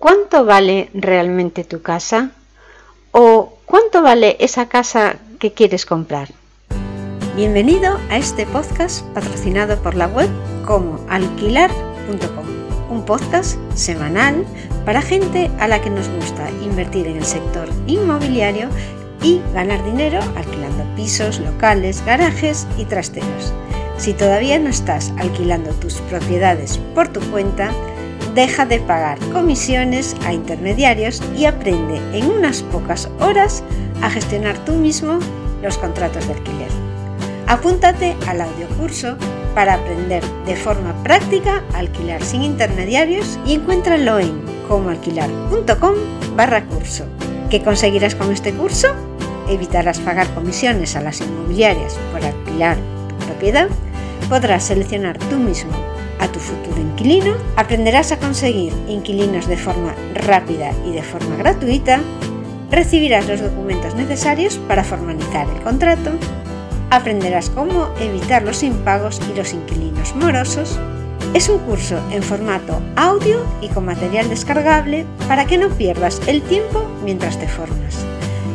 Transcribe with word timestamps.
¿cuánto 0.00 0.44
vale 0.46 0.88
realmente 0.94 1.62
tu 1.62 1.82
casa? 1.82 2.30
¿O 3.12 3.58
cuánto 3.66 4.02
vale 4.02 4.36
esa 4.40 4.68
casa 4.68 5.16
que 5.38 5.52
quieres 5.52 5.86
comprar? 5.86 6.28
Bienvenido 7.36 7.98
a 8.08 8.16
este 8.16 8.46
podcast 8.46 9.04
patrocinado 9.08 9.80
por 9.82 9.94
la 9.94 10.06
web 10.06 10.28
como 10.66 11.04
alquilar.com, 11.08 12.46
un 12.90 13.04
podcast 13.04 13.58
semanal 13.74 14.44
para 14.84 15.02
gente 15.02 15.50
a 15.60 15.68
la 15.68 15.80
que 15.80 15.90
nos 15.90 16.08
gusta 16.08 16.50
invertir 16.62 17.06
en 17.06 17.18
el 17.18 17.24
sector 17.24 17.68
inmobiliario 17.86 18.68
y 19.22 19.40
ganar 19.52 19.84
dinero 19.84 20.20
alquilando 20.34 20.84
pisos, 20.96 21.38
locales, 21.40 22.02
garajes 22.06 22.66
y 22.78 22.86
trasteros. 22.86 23.52
Si 23.98 24.14
todavía 24.14 24.58
no 24.58 24.70
estás 24.70 25.12
alquilando 25.18 25.72
tus 25.72 25.96
propiedades 26.00 26.78
por 26.94 27.08
tu 27.08 27.20
cuenta, 27.30 27.70
deja 28.34 28.66
de 28.66 28.80
pagar 28.80 29.18
comisiones 29.32 30.16
a 30.24 30.32
intermediarios 30.32 31.22
y 31.36 31.46
aprende 31.46 32.00
en 32.16 32.26
unas 32.30 32.62
pocas 32.62 33.08
horas 33.20 33.62
a 34.02 34.10
gestionar 34.10 34.56
tú 34.64 34.72
mismo 34.72 35.18
los 35.62 35.78
contratos 35.78 36.26
de 36.26 36.34
alquiler. 36.34 36.68
Apúntate 37.46 38.16
al 38.26 38.40
audiocurso 38.40 39.16
para 39.54 39.74
aprender 39.74 40.22
de 40.46 40.54
forma 40.56 40.94
práctica 41.02 41.62
a 41.74 41.78
alquilar 41.78 42.22
sin 42.22 42.42
intermediarios 42.42 43.38
y 43.44 43.54
encuéntralo 43.54 44.20
en 44.20 44.40
comoalquilar.com 44.68 45.94
barra 46.36 46.64
curso. 46.64 47.04
¿Qué 47.50 47.62
conseguirás 47.62 48.14
con 48.14 48.30
este 48.30 48.52
curso? 48.52 48.88
Evitarás 49.48 49.98
pagar 49.98 50.32
comisiones 50.34 50.94
a 50.94 51.00
las 51.00 51.20
inmobiliarias 51.20 51.98
por 52.12 52.24
alquilar 52.24 52.76
tu 53.08 53.26
propiedad, 53.26 53.68
podrás 54.28 54.62
seleccionar 54.62 55.18
tú 55.18 55.36
mismo 55.36 55.89
a 56.20 56.28
tu 56.28 56.38
futuro 56.38 56.80
inquilino, 56.80 57.34
aprenderás 57.56 58.12
a 58.12 58.18
conseguir 58.18 58.72
inquilinos 58.88 59.48
de 59.48 59.56
forma 59.56 59.94
rápida 60.14 60.70
y 60.86 60.92
de 60.92 61.02
forma 61.02 61.36
gratuita, 61.36 62.00
recibirás 62.70 63.26
los 63.26 63.40
documentos 63.40 63.94
necesarios 63.94 64.58
para 64.68 64.84
formalizar 64.84 65.48
el 65.48 65.62
contrato, 65.62 66.10
aprenderás 66.90 67.50
cómo 67.50 67.88
evitar 68.00 68.42
los 68.42 68.62
impagos 68.62 69.20
y 69.30 69.36
los 69.36 69.52
inquilinos 69.52 70.14
morosos. 70.14 70.78
Es 71.34 71.48
un 71.48 71.58
curso 71.58 71.98
en 72.10 72.22
formato 72.22 72.80
audio 72.96 73.44
y 73.60 73.68
con 73.68 73.84
material 73.84 74.28
descargable 74.28 75.06
para 75.28 75.46
que 75.46 75.58
no 75.58 75.68
pierdas 75.68 76.20
el 76.26 76.42
tiempo 76.42 76.84
mientras 77.04 77.38
te 77.38 77.46
formas. 77.46 78.04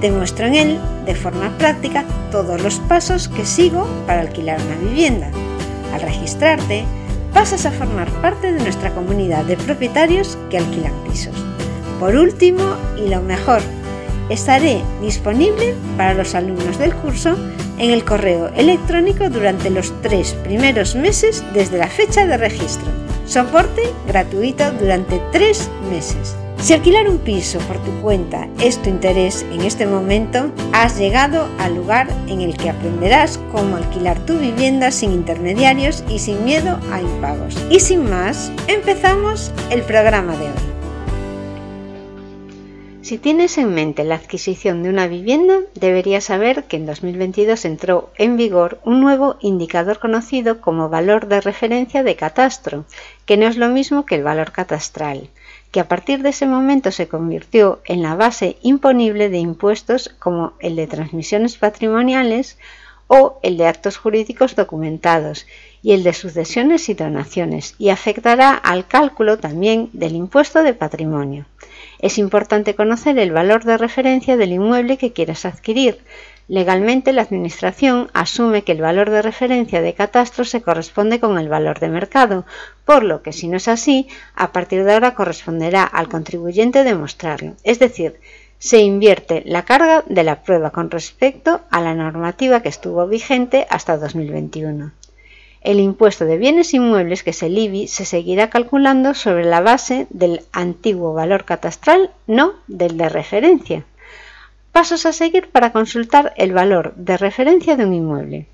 Te 0.00 0.12
muestro 0.12 0.46
en 0.46 0.54
él, 0.54 0.78
de 1.06 1.14
forma 1.14 1.56
práctica, 1.58 2.04
todos 2.30 2.62
los 2.62 2.78
pasos 2.80 3.28
que 3.28 3.44
sigo 3.44 3.86
para 4.06 4.20
alquilar 4.20 4.60
una 4.60 4.88
vivienda. 4.88 5.30
Al 5.92 6.02
registrarte, 6.02 6.84
pasas 7.38 7.66
a 7.66 7.70
formar 7.70 8.10
parte 8.20 8.50
de 8.50 8.60
nuestra 8.60 8.92
comunidad 8.92 9.44
de 9.44 9.56
propietarios 9.56 10.36
que 10.50 10.58
alquilan 10.58 10.92
pisos. 11.04 11.36
Por 12.00 12.16
último, 12.16 12.74
y 12.96 13.08
lo 13.08 13.22
mejor, 13.22 13.62
estaré 14.28 14.82
disponible 15.00 15.76
para 15.96 16.14
los 16.14 16.34
alumnos 16.34 16.80
del 16.80 16.92
curso 16.96 17.36
en 17.78 17.92
el 17.92 18.04
correo 18.04 18.48
electrónico 18.56 19.30
durante 19.30 19.70
los 19.70 19.94
tres 20.02 20.32
primeros 20.42 20.96
meses 20.96 21.44
desde 21.54 21.78
la 21.78 21.86
fecha 21.86 22.26
de 22.26 22.38
registro. 22.38 22.88
Soporte 23.24 23.82
gratuito 24.08 24.72
durante 24.72 25.22
tres 25.30 25.70
meses. 25.92 26.34
Si 26.60 26.74
alquilar 26.74 27.08
un 27.08 27.18
piso 27.18 27.60
por 27.60 27.78
tu 27.78 27.92
cuenta 28.02 28.48
es 28.60 28.82
tu 28.82 28.90
interés 28.90 29.46
en 29.52 29.62
este 29.62 29.86
momento, 29.86 30.50
has 30.72 30.98
llegado 30.98 31.48
al 31.58 31.76
lugar 31.76 32.08
en 32.26 32.40
el 32.40 32.56
que 32.56 32.68
aprenderás 32.68 33.38
cómo 33.52 33.76
alquilar 33.76 34.18
tu 34.26 34.38
vivienda 34.38 34.90
sin 34.90 35.12
intermediarios 35.12 36.02
y 36.08 36.18
sin 36.18 36.44
miedo 36.44 36.78
a 36.92 37.00
impagos. 37.00 37.56
Y 37.70 37.80
sin 37.80 38.10
más, 38.10 38.50
empezamos 38.66 39.52
el 39.70 39.82
programa 39.82 40.36
de 40.36 40.46
hoy. 40.46 40.67
Si 43.08 43.16
tienes 43.16 43.56
en 43.56 43.72
mente 43.72 44.04
la 44.04 44.16
adquisición 44.16 44.82
de 44.82 44.90
una 44.90 45.06
vivienda, 45.06 45.60
deberías 45.74 46.24
saber 46.24 46.64
que 46.64 46.76
en 46.76 46.84
2022 46.84 47.64
entró 47.64 48.10
en 48.18 48.36
vigor 48.36 48.80
un 48.84 49.00
nuevo 49.00 49.36
indicador 49.40 49.98
conocido 49.98 50.60
como 50.60 50.90
valor 50.90 51.26
de 51.26 51.40
referencia 51.40 52.02
de 52.02 52.16
catastro, 52.16 52.84
que 53.24 53.38
no 53.38 53.46
es 53.46 53.56
lo 53.56 53.70
mismo 53.70 54.04
que 54.04 54.16
el 54.16 54.24
valor 54.24 54.52
catastral, 54.52 55.30
que 55.70 55.80
a 55.80 55.88
partir 55.88 56.20
de 56.20 56.28
ese 56.28 56.44
momento 56.44 56.90
se 56.92 57.08
convirtió 57.08 57.80
en 57.86 58.02
la 58.02 58.14
base 58.14 58.58
imponible 58.60 59.30
de 59.30 59.38
impuestos 59.38 60.14
como 60.18 60.52
el 60.60 60.76
de 60.76 60.86
transmisiones 60.86 61.56
patrimoniales 61.56 62.58
o 63.08 63.40
el 63.42 63.56
de 63.56 63.66
actos 63.66 63.96
jurídicos 63.96 64.54
documentados 64.54 65.46
y 65.82 65.92
el 65.92 66.04
de 66.04 66.12
sucesiones 66.12 66.88
y 66.88 66.94
donaciones, 66.94 67.74
y 67.78 67.88
afectará 67.88 68.52
al 68.54 68.86
cálculo 68.86 69.38
también 69.38 69.90
del 69.92 70.14
impuesto 70.14 70.62
de 70.62 70.74
patrimonio. 70.74 71.46
Es 71.98 72.18
importante 72.18 72.74
conocer 72.74 73.18
el 73.18 73.32
valor 73.32 73.64
de 73.64 73.76
referencia 73.76 74.36
del 74.36 74.52
inmueble 74.52 74.98
que 74.98 75.12
quieras 75.12 75.44
adquirir. 75.44 75.98
Legalmente 76.46 77.12
la 77.12 77.22
Administración 77.22 78.10
asume 78.14 78.62
que 78.62 78.72
el 78.72 78.80
valor 78.80 79.10
de 79.10 79.20
referencia 79.20 79.82
de 79.82 79.94
catastro 79.94 80.44
se 80.44 80.62
corresponde 80.62 81.20
con 81.20 81.38
el 81.38 81.48
valor 81.48 81.78
de 81.78 81.88
mercado, 81.88 82.46
por 82.84 83.02
lo 83.02 83.22
que 83.22 83.32
si 83.32 83.48
no 83.48 83.58
es 83.58 83.68
así, 83.68 84.08
a 84.34 84.52
partir 84.52 84.84
de 84.84 84.94
ahora 84.94 85.14
corresponderá 85.14 85.82
al 85.84 86.08
contribuyente 86.08 86.84
demostrarlo. 86.84 87.54
Es 87.64 87.78
decir, 87.78 88.18
se 88.58 88.78
invierte 88.78 89.42
la 89.46 89.64
carga 89.64 90.02
de 90.06 90.24
la 90.24 90.42
prueba 90.42 90.70
con 90.70 90.90
respecto 90.90 91.60
a 91.70 91.80
la 91.80 91.94
normativa 91.94 92.60
que 92.60 92.68
estuvo 92.68 93.06
vigente 93.06 93.66
hasta 93.70 93.96
2021. 93.96 94.92
El 95.60 95.80
impuesto 95.80 96.24
de 96.24 96.38
bienes 96.38 96.72
inmuebles, 96.74 97.22
que 97.22 97.30
es 97.30 97.42
el 97.42 97.58
IBI, 97.58 97.88
se 97.88 98.04
seguirá 98.04 98.48
calculando 98.50 99.14
sobre 99.14 99.44
la 99.44 99.60
base 99.60 100.06
del 100.10 100.42
antiguo 100.52 101.14
valor 101.14 101.44
catastral, 101.44 102.10
no 102.26 102.54
del 102.68 102.96
de 102.96 103.08
referencia. 103.08 103.84
Pasos 104.72 105.06
a 105.06 105.12
seguir 105.12 105.50
para 105.50 105.72
consultar 105.72 106.32
el 106.36 106.52
valor 106.52 106.94
de 106.94 107.16
referencia 107.16 107.76
de 107.76 107.84
un 107.84 107.94
inmueble. 107.94 108.46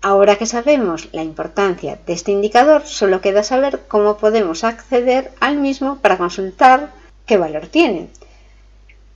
Ahora 0.00 0.36
que 0.36 0.46
sabemos 0.46 1.08
la 1.12 1.22
importancia 1.22 1.98
de 2.06 2.12
este 2.12 2.32
indicador, 2.32 2.82
solo 2.86 3.20
queda 3.20 3.42
saber 3.42 3.80
cómo 3.88 4.16
podemos 4.16 4.64
acceder 4.64 5.32
al 5.40 5.58
mismo 5.58 5.98
para 5.98 6.16
consultar 6.16 6.90
qué 7.26 7.36
valor 7.36 7.66
tiene. 7.66 8.08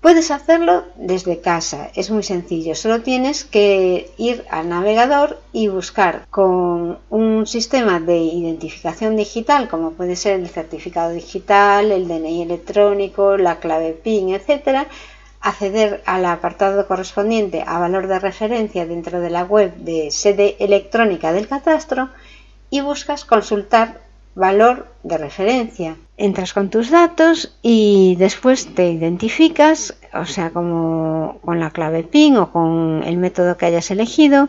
Puedes 0.00 0.30
hacerlo 0.30 0.84
desde 0.96 1.42
casa, 1.42 1.90
es 1.94 2.10
muy 2.10 2.22
sencillo, 2.22 2.74
solo 2.74 3.02
tienes 3.02 3.44
que 3.44 4.10
ir 4.16 4.46
al 4.50 4.70
navegador 4.70 5.38
y 5.52 5.68
buscar 5.68 6.26
con 6.30 6.98
un 7.10 7.46
sistema 7.46 8.00
de 8.00 8.16
identificación 8.16 9.14
digital, 9.16 9.68
como 9.68 9.90
puede 9.90 10.16
ser 10.16 10.40
el 10.40 10.48
certificado 10.48 11.10
digital, 11.10 11.92
el 11.92 12.08
DNI 12.08 12.40
electrónico, 12.40 13.36
la 13.36 13.60
clave 13.60 13.92
PIN, 13.92 14.30
etc., 14.30 14.88
acceder 15.42 16.02
al 16.06 16.24
apartado 16.24 16.86
correspondiente 16.86 17.62
a 17.66 17.78
valor 17.78 18.06
de 18.06 18.20
referencia 18.20 18.86
dentro 18.86 19.20
de 19.20 19.28
la 19.28 19.44
web 19.44 19.74
de 19.76 20.10
sede 20.10 20.56
electrónica 20.60 21.34
del 21.34 21.46
catastro 21.46 22.08
y 22.70 22.80
buscas 22.80 23.26
consultar 23.26 24.00
valor 24.34 24.88
de 25.02 25.18
referencia. 25.18 25.96
Entras 26.16 26.52
con 26.52 26.70
tus 26.70 26.90
datos 26.90 27.56
y 27.62 28.16
después 28.18 28.74
te 28.74 28.90
identificas, 28.90 29.96
o 30.12 30.24
sea, 30.24 30.50
como 30.50 31.38
con 31.42 31.60
la 31.60 31.70
clave 31.70 32.02
PIN 32.02 32.36
o 32.36 32.52
con 32.52 33.02
el 33.04 33.16
método 33.16 33.56
que 33.56 33.66
hayas 33.66 33.90
elegido, 33.90 34.48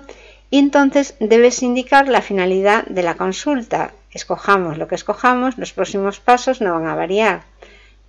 y 0.49 0.59
entonces 0.59 1.15
debes 1.19 1.63
indicar 1.63 2.09
la 2.09 2.21
finalidad 2.21 2.85
de 2.85 3.03
la 3.03 3.15
consulta. 3.15 3.93
Escojamos 4.11 4.77
lo 4.77 4.87
que 4.87 4.95
escojamos, 4.95 5.57
los 5.57 5.71
próximos 5.71 6.19
pasos 6.19 6.59
no 6.59 6.73
van 6.73 6.87
a 6.87 6.95
variar. 6.95 7.43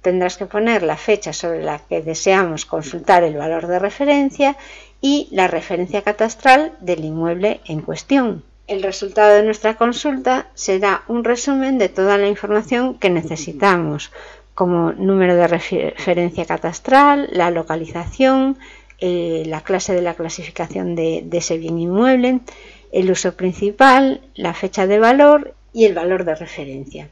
Tendrás 0.03 0.37
que 0.37 0.47
poner 0.47 0.83
la 0.83 0.97
fecha 0.97 1.33
sobre 1.33 1.63
la 1.63 1.79
que 1.79 2.03
deseamos 2.03 2.67
consultar 2.67 3.23
el 3.23 3.37
valor 3.37 3.69
de 3.69 3.79
referencia 3.79 4.57
y 5.01 5.29
la 5.31 5.47
referencia 5.47 6.03
catastral 6.03 6.73
del 6.81 7.05
inmueble 7.05 7.61
en 7.67 7.83
cuestión. 7.83 8.43
El 8.67 8.83
resultado 8.83 9.35
de 9.35 9.43
nuestra 9.43 9.77
consulta 9.77 10.47
será 10.55 11.03
un 11.09 11.25
resumen 11.25 11.79
de 11.79 11.89
toda 11.89 12.17
la 12.17 12.29
información 12.29 12.99
que 12.99 13.11
necesitamos, 13.11 14.13
como 14.55 14.93
número 14.93 15.35
de 15.35 15.49
referencia 15.49 16.45
catastral, 16.45 17.29
la 17.33 17.51
localización, 17.51 18.59
eh, 19.01 19.43
la 19.47 19.63
clase 19.63 19.95
de 19.95 20.03
la 20.03 20.15
clasificación 20.15 20.95
de 20.95 21.27
ese 21.33 21.59
bien 21.59 21.79
inmueble, 21.79 22.41
el 22.93 23.11
uso 23.11 23.35
principal, 23.35 24.21
la 24.35 24.55
fecha 24.55 24.87
de 24.87 24.99
valor 24.99 25.55
y 25.73 25.87
el 25.87 25.95
valor 25.95 26.25
de 26.25 26.35
referencia. 26.35 27.09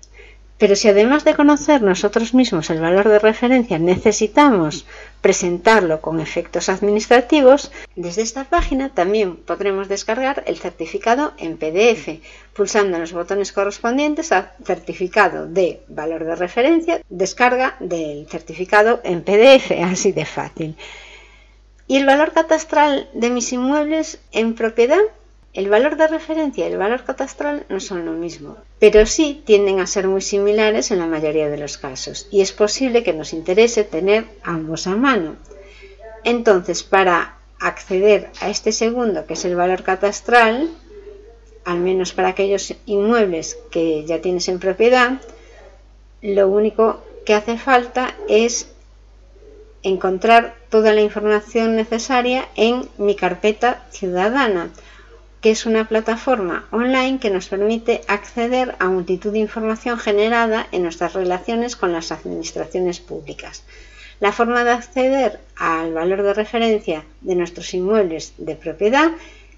Pero 0.60 0.76
si 0.76 0.88
además 0.88 1.24
de 1.24 1.34
conocer 1.34 1.80
nosotros 1.80 2.34
mismos 2.34 2.68
el 2.68 2.82
valor 2.82 3.08
de 3.08 3.18
referencia 3.18 3.78
necesitamos 3.78 4.84
presentarlo 5.22 6.02
con 6.02 6.20
efectos 6.20 6.68
administrativos, 6.68 7.72
desde 7.96 8.20
esta 8.20 8.44
página 8.44 8.90
también 8.90 9.36
podremos 9.36 9.88
descargar 9.88 10.44
el 10.46 10.58
certificado 10.58 11.32
en 11.38 11.56
PDF, 11.56 12.20
pulsando 12.52 12.98
los 12.98 13.14
botones 13.14 13.52
correspondientes 13.52 14.32
a 14.32 14.52
certificado 14.62 15.46
de 15.46 15.80
valor 15.88 16.24
de 16.24 16.36
referencia, 16.36 17.00
descarga 17.08 17.76
del 17.80 18.28
certificado 18.28 19.00
en 19.02 19.22
PDF, 19.22 19.72
así 19.82 20.12
de 20.12 20.26
fácil. 20.26 20.76
¿Y 21.86 21.96
el 21.96 22.04
valor 22.04 22.32
catastral 22.32 23.08
de 23.14 23.30
mis 23.30 23.50
inmuebles 23.54 24.20
en 24.30 24.54
propiedad? 24.54 25.00
El 25.54 25.70
valor 25.70 25.96
de 25.96 26.06
referencia 26.06 26.68
y 26.68 26.72
el 26.72 26.78
valor 26.78 27.02
catastral 27.04 27.64
no 27.70 27.80
son 27.80 28.04
lo 28.04 28.12
mismo. 28.12 28.58
Pero 28.80 29.04
sí 29.04 29.42
tienden 29.44 29.78
a 29.78 29.86
ser 29.86 30.08
muy 30.08 30.22
similares 30.22 30.90
en 30.90 30.98
la 30.98 31.06
mayoría 31.06 31.50
de 31.50 31.58
los 31.58 31.76
casos 31.76 32.26
y 32.30 32.40
es 32.40 32.52
posible 32.52 33.04
que 33.04 33.12
nos 33.12 33.34
interese 33.34 33.84
tener 33.84 34.24
ambos 34.42 34.86
a 34.86 34.96
mano. 34.96 35.36
Entonces, 36.24 36.82
para 36.82 37.36
acceder 37.60 38.30
a 38.40 38.48
este 38.48 38.72
segundo, 38.72 39.26
que 39.26 39.34
es 39.34 39.44
el 39.44 39.54
valor 39.54 39.82
catastral, 39.82 40.70
al 41.64 41.78
menos 41.78 42.12
para 42.14 42.28
aquellos 42.28 42.74
inmuebles 42.86 43.58
que 43.70 44.04
ya 44.06 44.22
tienes 44.22 44.48
en 44.48 44.58
propiedad, 44.58 45.20
lo 46.22 46.48
único 46.48 47.02
que 47.26 47.34
hace 47.34 47.58
falta 47.58 48.14
es 48.28 48.68
encontrar 49.82 50.54
toda 50.70 50.92
la 50.94 51.02
información 51.02 51.76
necesaria 51.76 52.48
en 52.56 52.88
mi 52.96 53.14
carpeta 53.14 53.86
ciudadana, 53.90 54.70
que 55.40 55.50
es 55.50 55.66
una 55.66 55.88
plataforma 55.88 56.66
online 56.70 57.18
que 57.18 57.30
nos 57.30 57.48
permite 57.48 58.02
acceder 58.08 58.76
a 58.78 58.88
multitud 58.88 59.32
de 59.32 59.38
información 59.38 59.98
generada 59.98 60.66
en 60.72 60.82
nuestras 60.82 61.14
relaciones 61.14 61.76
con 61.76 61.92
las 61.92 62.12
administraciones 62.12 63.00
públicas. 63.00 63.64
La 64.20 64.32
forma 64.32 64.64
de 64.64 64.72
acceder 64.72 65.40
al 65.56 65.94
valor 65.94 66.22
de 66.22 66.34
referencia 66.34 67.04
de 67.22 67.34
nuestros 67.34 67.72
inmuebles 67.72 68.34
de 68.36 68.54
propiedad 68.54 69.12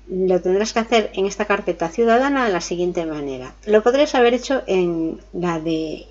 lo 0.08 0.40
tendrás 0.40 0.72
que 0.72 0.80
hacer 0.80 1.10
en 1.14 1.26
esta 1.26 1.46
carpeta 1.46 1.88
ciudadana 1.88 2.46
de 2.46 2.52
la 2.52 2.60
siguiente 2.60 3.04
manera. 3.06 3.54
Lo 3.66 3.82
podrías 3.82 4.14
haber 4.14 4.34
hecho 4.34 4.62
en 4.66 5.20
la 5.32 5.58
de 5.58 6.06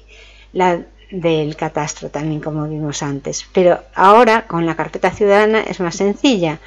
la 0.54 0.82
del 1.12 1.58
catastro 1.58 2.10
también 2.10 2.40
como 2.40 2.68
vimos 2.68 3.04
antes, 3.04 3.46
pero 3.54 3.82
ahora 3.94 4.48
con 4.48 4.66
la 4.66 4.76
carpeta 4.76 5.12
ciudadana 5.12 5.62
es 5.62 5.80
más 5.80 5.96
sencilla. 5.96 6.60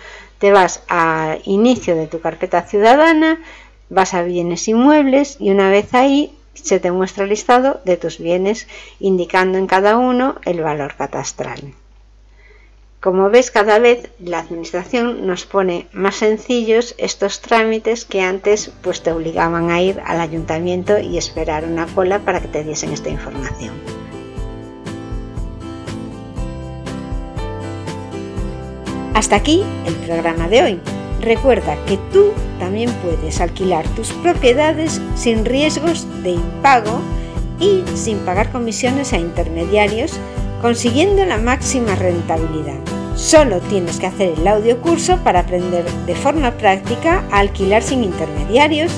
Te 0.44 0.52
vas 0.52 0.82
a 0.90 1.38
inicio 1.44 1.96
de 1.96 2.06
tu 2.06 2.20
carpeta 2.20 2.60
ciudadana, 2.60 3.40
vas 3.88 4.12
a 4.12 4.22
bienes 4.22 4.68
inmuebles 4.68 5.38
y 5.40 5.50
una 5.50 5.70
vez 5.70 5.94
ahí 5.94 6.36
se 6.52 6.78
te 6.80 6.92
muestra 6.92 7.24
el 7.24 7.30
listado 7.30 7.80
de 7.86 7.96
tus 7.96 8.18
bienes 8.18 8.68
indicando 9.00 9.56
en 9.56 9.66
cada 9.66 9.96
uno 9.96 10.34
el 10.44 10.60
valor 10.60 10.96
catastral. 10.96 11.72
Como 13.00 13.30
ves, 13.30 13.50
cada 13.50 13.78
vez 13.78 14.10
la 14.18 14.40
administración 14.40 15.26
nos 15.26 15.46
pone 15.46 15.86
más 15.92 16.16
sencillos 16.16 16.94
estos 16.98 17.40
trámites 17.40 18.04
que 18.04 18.20
antes 18.20 18.70
pues 18.82 19.02
te 19.02 19.12
obligaban 19.12 19.70
a 19.70 19.80
ir 19.80 19.98
al 20.04 20.20
ayuntamiento 20.20 20.98
y 20.98 21.16
esperar 21.16 21.64
una 21.64 21.86
cola 21.86 22.18
para 22.18 22.42
que 22.42 22.48
te 22.48 22.64
diesen 22.64 22.92
esta 22.92 23.08
información. 23.08 24.03
Hasta 29.14 29.36
aquí 29.36 29.62
el 29.86 29.94
programa 29.94 30.48
de 30.48 30.62
hoy. 30.62 30.80
Recuerda 31.20 31.76
que 31.86 31.98
tú 32.12 32.32
también 32.58 32.90
puedes 33.02 33.40
alquilar 33.40 33.86
tus 33.94 34.12
propiedades 34.12 35.00
sin 35.14 35.44
riesgos 35.44 36.06
de 36.22 36.32
impago 36.32 37.00
y 37.60 37.82
sin 37.94 38.18
pagar 38.18 38.50
comisiones 38.50 39.12
a 39.12 39.18
intermediarios, 39.18 40.12
consiguiendo 40.60 41.24
la 41.24 41.38
máxima 41.38 41.94
rentabilidad. 41.94 42.78
Solo 43.14 43.60
tienes 43.60 44.00
que 44.00 44.08
hacer 44.08 44.34
el 44.36 44.48
audio 44.48 44.80
curso 44.80 45.16
para 45.18 45.40
aprender 45.40 45.84
de 46.06 46.14
forma 46.16 46.50
práctica 46.50 47.22
a 47.30 47.38
alquilar 47.38 47.82
sin 47.82 48.02
intermediarios, 48.02 48.92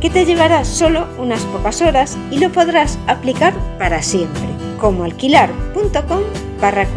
que 0.00 0.10
te 0.10 0.24
llevará 0.24 0.64
solo 0.64 1.06
unas 1.18 1.42
pocas 1.42 1.80
horas 1.80 2.18
y 2.32 2.40
lo 2.40 2.50
podrás 2.50 2.98
aplicar 3.06 3.54
para 3.78 4.02
siempre, 4.02 4.48
como 4.80 5.04
alquilar.com 5.04 6.22
barra. 6.60 6.88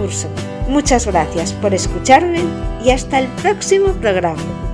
Muchas 0.68 1.06
gracias 1.06 1.54
por 1.54 1.74
escucharme 1.74 2.40
y 2.84 2.90
hasta 2.90 3.20
el 3.20 3.28
próximo 3.28 3.94
programa. 3.94 4.65